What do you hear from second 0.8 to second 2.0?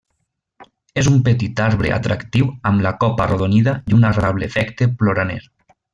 És un petit arbre